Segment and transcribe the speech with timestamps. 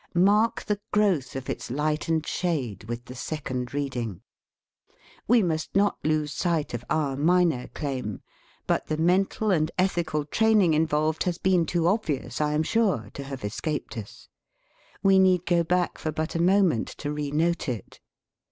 [0.15, 4.21] Mark the growth of its light and shade with the second reading.
[5.27, 8.23] We must not lose sight of our minor claim.
[8.65, 13.23] But the mental and ethical training involved has been too obvious, I am sure, to
[13.25, 14.27] have escaped us.
[15.03, 17.99] We need go back for but a mo ment to renote it.